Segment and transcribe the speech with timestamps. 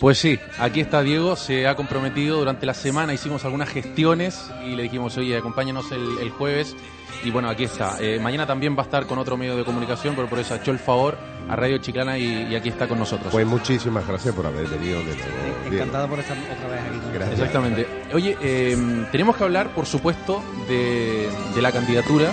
[0.00, 4.74] Pues sí, aquí está Diego, se ha comprometido durante la semana, hicimos algunas gestiones y
[4.74, 6.74] le dijimos, oye, acompáñanos el, jueves.
[7.22, 7.98] Y bueno, aquí está.
[8.00, 10.56] Eh, mañana también va a estar con otro medio de comunicación, pero por eso ha
[10.56, 11.18] hecho el favor
[11.50, 13.30] a Radio Chiclana y, aquí está con nosotros.
[13.30, 15.70] Pues muchísimas gracias por haber venido de nuevo.
[15.70, 17.12] Encantado por estar otra vez aquí.
[17.12, 17.38] Gracias.
[17.38, 17.86] Exactamente.
[18.14, 22.32] Oye, eh, tenemos que hablar, por supuesto, de, de la candidatura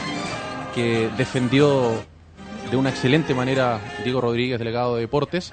[0.73, 2.01] que defendió
[2.71, 5.51] de una excelente manera Diego Rodríguez, delegado de Deportes.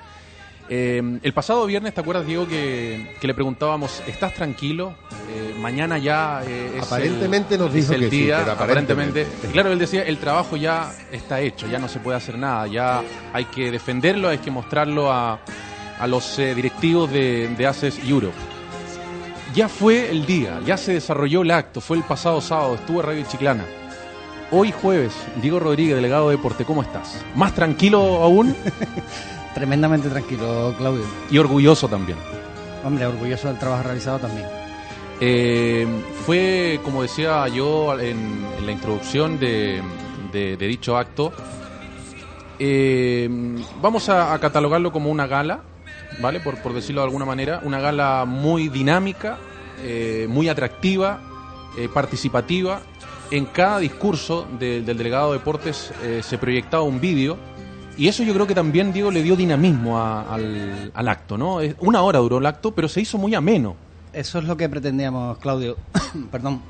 [0.69, 4.95] Eh, el pasado viernes, ¿te acuerdas, Diego, que, le preguntábamos, ¿estás tranquilo?
[5.31, 8.45] Eh, mañana ya eh, es Aparentemente nos dijo el que día.
[8.45, 9.27] Sí, aparentemente.
[9.53, 13.03] Claro, él decía, el trabajo ya está hecho, ya no se puede hacer nada, ya
[13.32, 15.40] hay que defenderlo, hay que mostrarlo a,
[15.99, 18.37] a los directivos de, de ACES Europe.
[19.54, 23.25] Ya fue el día, ya se desarrolló el acto, fue el pasado sábado, estuvo Radio
[23.29, 23.65] Chiclana.
[24.51, 25.12] Hoy jueves,
[25.43, 27.23] Diego Rodríguez, delegado de deporte, ¿cómo estás?
[27.35, 28.54] ¿Más tranquilo aún?
[29.54, 31.04] Tremendamente tranquilo, Claudio.
[31.31, 32.19] Y orgulloso también.
[32.84, 34.47] Hombre, orgulloso del trabajo realizado también.
[35.20, 35.87] Eh,
[36.27, 39.83] fue, como decía yo en, la introducción de,
[40.59, 41.33] dicho acto,
[42.59, 43.29] eh,
[43.81, 45.62] vamos a, catalogarlo como una gala,
[46.20, 46.41] ¿vale?
[46.41, 49.39] Por, por, decirlo de alguna manera, una gala muy dinámica,
[49.83, 51.20] eh, muy atractiva,
[51.92, 52.81] participativa.
[53.31, 57.36] En cada discurso del delegado de deportes se proyectaba un vídeo
[57.97, 61.59] y eso yo creo que también, Diego, le dio dinamismo al, al, acto, ¿no?
[61.81, 63.77] Una hora duró el acto, pero se hizo muy ameno.
[64.12, 65.77] Eso es lo que pretendíamos, Claudio.
[66.31, 66.61] Perdón.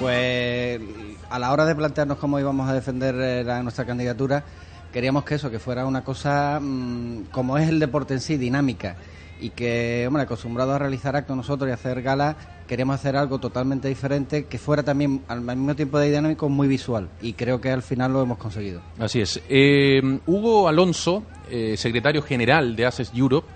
[0.00, 0.80] Pues
[1.28, 4.44] a la hora de plantearnos cómo íbamos a defender eh, nuestra candidatura,
[4.92, 8.96] queríamos que eso, que fuera una cosa mm, como es el deporte en sí, dinámica
[9.40, 12.36] y que, hombre, acostumbrado a realizar actos nosotros y hacer galas,
[12.66, 17.08] queríamos hacer algo totalmente diferente que fuera también al mismo tiempo de dinámico muy visual
[17.20, 18.80] y creo que al final lo hemos conseguido.
[18.98, 19.40] Así es.
[19.48, 23.48] Eh, Hugo Alonso, eh, secretario general de ACES Europe,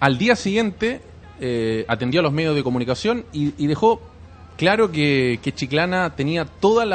[0.00, 1.00] al día siguiente
[1.40, 4.00] eh, atendió a los medios de comunicación y, dejó
[4.56, 6.86] claro que, Chiclana tenía todas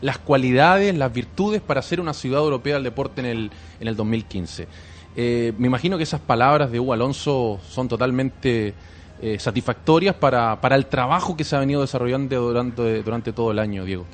[0.00, 3.96] las cualidades, las virtudes para ser una ciudad europea del deporte en el, en el
[3.96, 4.66] 2015.
[5.16, 8.74] Eh, me imagino que esas palabras de Hugo Alonso son totalmente
[9.22, 13.60] eh, satisfactorias para, para, el trabajo que se ha venido desarrollando durante, durante todo el
[13.60, 14.04] año, Diego.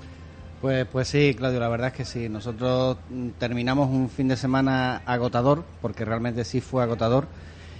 [0.60, 2.28] Pues, pues sí, Claudio, la verdad es que sí.
[2.28, 7.26] Nosotros mm, terminamos un fin de semana agotador, porque realmente sí fue agotador,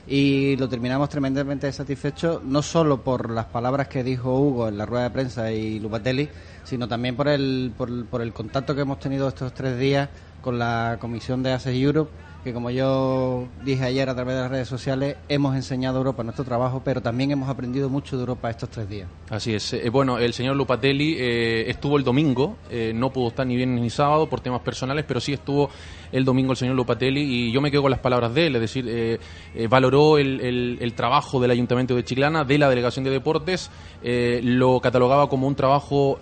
[0.08, 4.87] y lo terminamos tremendamente satisfechos, no solo por las palabras que dijo Hugo en la
[4.87, 6.26] rueda de prensa y Lupatelli,
[6.64, 10.08] sino también por el, por, por el contacto que hemos tenido estos tres días
[10.41, 12.10] con la comisión de ACES Europe
[12.42, 16.22] que como yo dije ayer a través de las redes sociales, hemos enseñado a Europa
[16.22, 19.08] nuestro trabajo, pero también hemos aprendido mucho de Europa estos tres días.
[19.28, 19.72] Así es.
[19.74, 23.80] Eh, bueno, el señor Lupatelli eh, estuvo el domingo, eh, no pudo estar ni viernes
[23.80, 25.70] ni sábado por temas personales, pero sí estuvo
[26.12, 28.60] el domingo el señor Lupatelli y yo me quedo con las palabras de él, es
[28.62, 29.20] decir,
[29.68, 33.70] valoró el, el, trabajo del Ayuntamiento de Chiclana, de la Delegación de Deportes,
[34.02, 36.18] lo catalogaba como un trabajo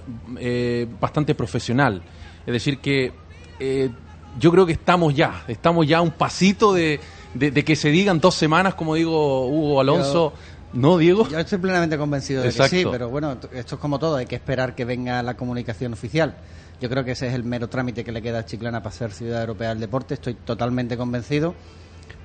[1.00, 2.02] bastante profesional.
[2.46, 3.12] Es decir, que
[4.38, 7.00] yo creo que estamos ya, estamos ya a un pasito de,
[7.34, 10.32] de, que se digan dos semanas, como digo Hugo Alonso.
[10.72, 11.26] ¿No, Diego?
[11.28, 14.34] Yo estoy plenamente convencido de que sí, pero bueno, esto es como todo, hay que
[14.34, 16.36] esperar que venga la comunicación oficial.
[16.80, 19.12] Yo creo que ese es el mero trámite que le queda a Chiclana para ser
[19.12, 21.54] ciudad europea del deporte, estoy totalmente convencido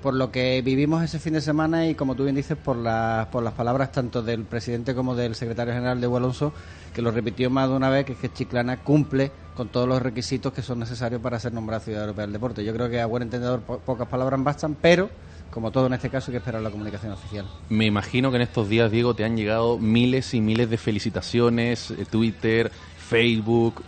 [0.01, 3.27] por lo que vivimos ese fin de semana y como tú bien dices por las
[3.27, 6.53] por las palabras tanto del presidente como del secretario general de Alonso
[6.93, 10.01] que lo repitió más de una vez que es que Chiclana cumple con todos los
[10.01, 12.63] requisitos que son necesarios para ser nombrada ciudad europea del deporte.
[12.63, 15.09] Yo creo que a buen entendedor pocas palabras bastan, pero
[15.49, 17.45] como todo en este caso hay que esperar la comunicación oficial.
[17.69, 21.91] Me imagino que en estos días, Diego, te han llegado miles y miles de felicitaciones,
[21.91, 23.83] eh, Twitter, Facebook,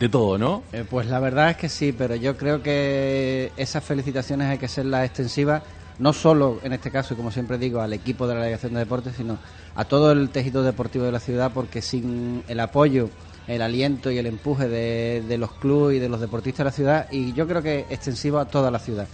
[0.00, 0.62] de todo, ¿no?
[0.72, 4.64] Eh, pues la verdad es que sí, pero yo creo que esas felicitaciones hay que
[4.64, 5.62] hacerlas extensivas,
[5.98, 9.14] no solo en este caso, como siempre digo, al equipo de la Delegación de Deportes,
[9.16, 9.38] sino
[9.74, 13.10] a todo el tejido deportivo de la ciudad, porque sin el apoyo,
[13.46, 17.06] el aliento y el empuje de, los clubes y de los deportistas de la ciudad,
[17.10, 19.06] y yo creo que extensivo a toda la ciudad.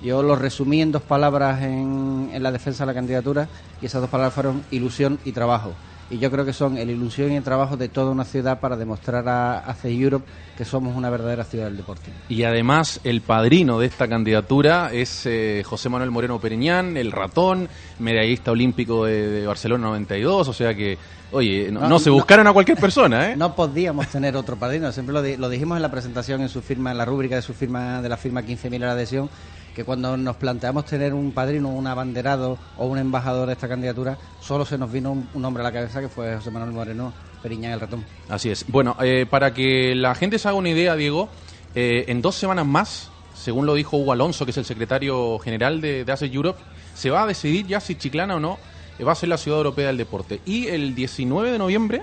[0.00, 3.48] Yo lo resumí en dos palabras en, en la defensa de la candidatura,
[3.82, 5.74] y esas dos palabras fueron ilusión y trabajo
[6.10, 8.76] y yo creo que son el ilusión y el trabajo de toda una ciudad para
[8.76, 10.26] demostrar a, a Europe
[10.56, 12.10] que somos una verdadera ciudad del deporte.
[12.28, 17.68] Y además el padrino de esta candidatura es eh, José Manuel Moreno Periñán, el ratón,
[17.98, 20.98] medallista olímpico de, Barcelona 92, o sea que,
[21.32, 23.36] oye, no, se buscaron a cualquier persona, ¿eh?
[23.38, 26.90] No podíamos tener otro padrino, siempre lo, lo dijimos en la presentación, en su firma,
[26.90, 29.30] en la rúbrica de su firma, de la firma 15.000 la adhesión,
[29.78, 34.18] que cuando nos planteamos tener un padrino, un abanderado o un embajador de esta candidatura,
[34.40, 37.74] solo se nos vino un, nombre a la cabeza que fue José Manuel Moreno Periñán
[37.74, 38.04] el Ratón.
[38.28, 38.64] Así es.
[38.66, 41.28] Bueno, eh, para que la gente se haga una idea, Diego,
[41.76, 45.80] eh, en dos semanas más, según lo dijo Hugo Alonso, que es el secretario general
[45.80, 46.60] de, de Europe,
[46.94, 48.58] se va a decidir ya si Chiclana o no
[49.06, 50.40] va a ser la ciudad europea del deporte.
[50.44, 52.02] Y el 19 de noviembre,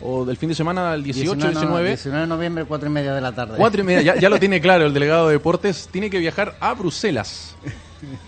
[0.00, 3.20] o del fin de semana, el 18, 19, 19 de noviembre, cuatro y media de
[3.20, 3.54] la tarde.
[3.56, 6.56] Cuatro y media, ya, ya lo tiene claro el delegado de deportes, tiene que viajar
[6.60, 7.56] a Bruselas.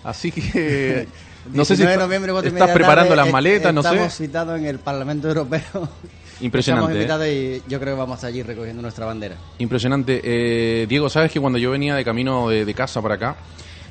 [0.03, 1.07] Así que
[1.53, 3.33] no sé si 19 de noviembre, cuatro y media estás de la preparando tarde, las
[3.33, 3.89] maletas, eh, no sé.
[3.89, 5.89] Estamos citados en el Parlamento Europeo.
[6.41, 7.61] Impresionante, Estamos ¿eh?
[7.67, 9.35] y yo creo que vamos allí recogiendo nuestra bandera.
[9.57, 10.21] Impresionante.
[10.23, 13.35] Eh, Diego, sabes que cuando yo venía de camino de, de casa para acá,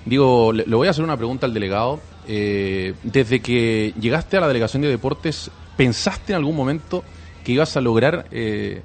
[0.06, 2.00] digo, le, le voy a hacer una pregunta al delegado.
[2.26, 7.04] Eh, desde que llegaste a la delegación de deportes, ¿pensaste en algún momento
[7.48, 8.82] que ibas a lograr eh,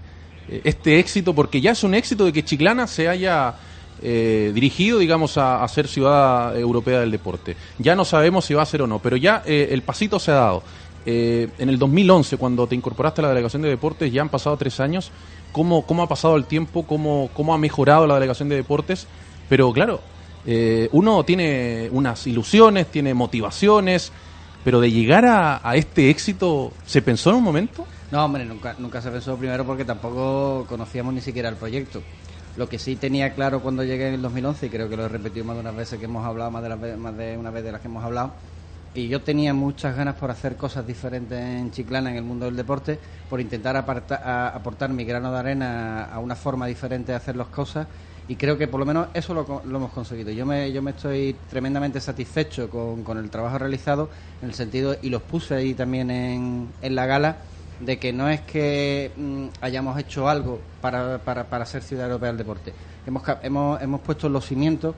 [0.48, 1.36] eh, este éxito?
[1.36, 3.56] Porque ya es un éxito de que Chiclana se haya
[4.02, 7.56] eh, dirigido, digamos, a, ser ciudad europea del deporte.
[7.78, 10.32] Ya no sabemos si va a ser o no, pero ya eh, el pasito se
[10.32, 10.64] ha dado.
[11.06, 14.58] Eh, en el 2011, cuando te incorporaste a la delegación de deportes, ya han pasado
[14.58, 15.12] tres años.
[15.52, 16.84] ¿Cómo, cómo ha pasado el tiempo?
[16.84, 19.08] ¿Cómo, ¿Cómo ha mejorado la delegación de deportes?
[19.48, 20.02] Pero claro,
[20.46, 24.12] eh, uno tiene unas ilusiones, tiene motivaciones,
[24.64, 27.86] pero de llegar a, a este éxito, ¿se pensó en un momento?
[28.14, 32.06] No, hombre, nunca, nunca se pensó primero porque tampoco conocíamos ni siquiera el proyecto.
[32.54, 35.10] Lo que sí tenía claro cuando llegué en el 2011, y creo que lo he
[35.10, 37.64] repetido más de unas veces que hemos hablado, más de, las más de una vez
[37.64, 38.38] de las que hemos hablado,
[38.94, 42.56] y yo tenía muchas ganas por hacer cosas diferentes en Chiclana, en el mundo del
[42.56, 47.16] deporte, por intentar aparta- a- aportar mi grano de arena a una forma diferente de
[47.18, 47.88] hacer las cosas
[48.28, 50.32] y creo que por lo menos eso lo, lo hemos conseguido.
[50.32, 54.12] Yo me, yo me estoy tremendamente satisfecho con, con el trabajo realizado
[54.42, 57.44] en el sentido, y los puse ahí también en, en la gala,
[57.86, 62.30] de que no es que mm, hayamos hecho algo para, para, para ser ciudad europea
[62.30, 62.74] del deporte.
[63.06, 64.96] Hemos, hemos, hemos puesto los cimientos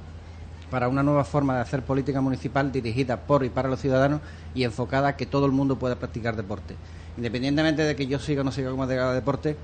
[0.69, 4.21] para una nueva forma de hacer política municipal dirigida por y para los ciudadanos
[4.53, 6.75] y enfocada a que todo el mundo pueda practicar deporte.
[7.17, 9.57] Independientemente de que yo siga o no siga como delegado de deporte,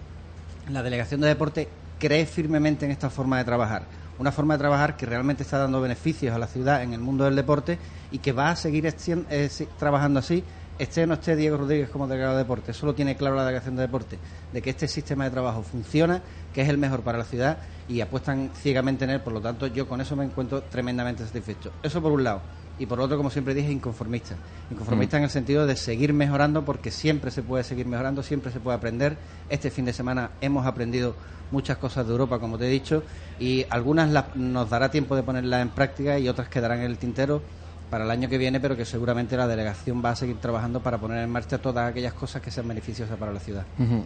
[0.70, 1.68] la delegación de deporte
[2.00, 3.84] cree firmemente en esta forma de trabajar.
[4.20, 7.26] Una forma de trabajar que realmente está dando beneficios a la ciudad en el mundo
[7.26, 7.78] del deporte
[8.12, 10.44] y que va a seguir eh, trabajando así,
[10.84, 12.72] esté o no esté Diego Rodríguez como delegado de deporte.
[12.72, 14.20] Eso lo tiene claro la delegación de deporte,
[14.52, 16.24] de que este sistema de trabajo funciona,
[16.54, 19.22] que es el mejor para la ciudad y apuestan ciegamente en él.
[19.22, 21.72] Por lo tanto, yo con eso me encuentro tremendamente satisfecho.
[21.84, 22.42] Eso por un lado.
[22.78, 24.38] Y por otro, como siempre dije, inconformista.
[24.72, 28.60] Inconformista en el sentido de seguir mejorando porque siempre se puede seguir mejorando, siempre se
[28.60, 29.18] puede aprender.
[29.50, 31.16] Este fin de semana hemos aprendido
[31.52, 33.04] muchas cosas de Europa, como te he dicho,
[33.38, 36.98] y algunas las- nos dará tiempo de ponerlas en práctica y otras quedarán en el
[36.98, 37.44] tintero
[37.92, 40.98] para el año que viene, pero que seguramente la delegación va a seguir trabajando para
[40.98, 43.66] poner en marcha todas aquellas cosas que sean beneficiosas para la ciudad.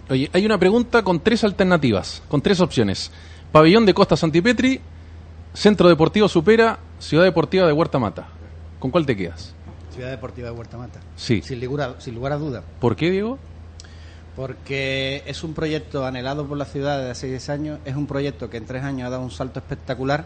[0.10, 3.12] Oye, hay una pregunta con tres alternativas, con tres opciones.
[3.52, 4.82] Pabellón de Costa Santipetri,
[5.54, 8.28] Centro Deportivo Supera, Ciudad Deportiva de Huerta Mata.
[8.80, 9.54] ¿Con cuál te quedas?
[9.94, 11.00] Ciudad Deportiva de Huerta Mata.
[11.16, 11.44] Sí.
[11.44, 12.64] Sin lugar, sin lugar a duda.
[12.80, 13.38] ¿Por qué, Diego?
[14.36, 18.50] Porque es un proyecto anhelado por la ciudad desde hace 10 años, es un proyecto
[18.50, 20.26] que en tres años ha dado un salto espectacular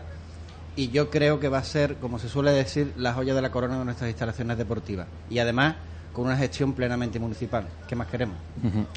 [0.76, 3.52] y yo creo que va a ser, como se suele decir, la joya de la
[3.52, 5.08] corona de nuestras instalaciones deportivas.
[5.30, 5.76] Y además,
[6.12, 7.68] con una gestión plenamente municipal.
[7.88, 8.38] ¿Qué más queremos?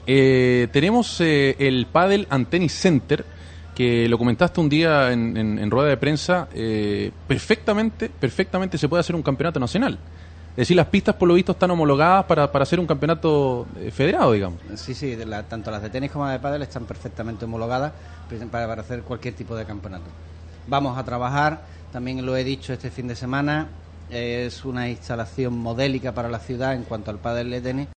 [0.07, 3.25] Eh, tenemos eh, el Padel Antennis Center,
[3.75, 8.89] que lo comentaste un día en, en- en rueda de prensa, eh, perfectamente, perfectamente se
[8.89, 9.99] puede hacer un campeonato nacional.
[10.51, 13.91] Es decir, las pistas por lo visto están homologadas para, para hacer un campeonato eh,
[13.91, 14.61] federado, digamos.
[14.77, 17.95] Sí, sí, la- tanto las de tenis como las de pádel están perfectamente homologadas
[18.51, 20.11] para, para hacer cualquier tipo de campeonato.
[20.67, 23.69] Vamos a trabajar, también lo he dicho este fin de semana,
[24.09, 27.61] es una instalación modélica para la ciudad en cuanto al pádel de